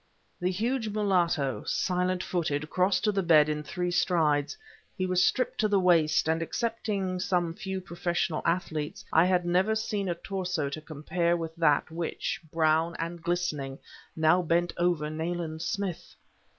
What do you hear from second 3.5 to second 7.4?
three strides. He was stripped to the waist, and, excepting